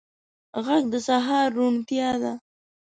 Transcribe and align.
غږ 0.65 0.83
د 0.93 0.95
سهار 1.07 1.47
روڼتیا 1.57 2.09
ده 2.21 2.33